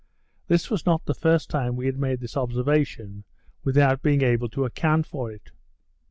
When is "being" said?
4.01-4.23